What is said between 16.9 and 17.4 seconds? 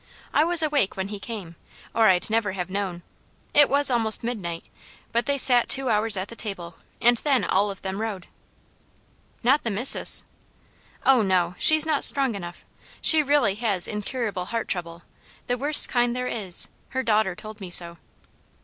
daughter